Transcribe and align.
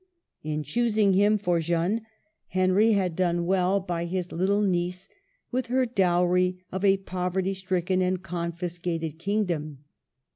In 0.41 0.63
choosing 0.63 1.13
him 1.13 1.37
for 1.37 1.59
Jeanne, 1.59 2.03
Henry 2.47 2.93
had 2.93 3.15
done 3.15 3.45
well 3.45 3.79
by 3.79 4.05
his 4.05 4.31
little 4.31 4.63
niece, 4.63 5.07
with 5.51 5.67
her 5.67 5.85
dowry 5.85 6.65
of 6.71 6.83
a 6.83 6.97
poverty 6.97 7.53
stricken 7.53 8.01
and 8.01 8.23
confiscated 8.23 9.19
kingdom. 9.19 9.83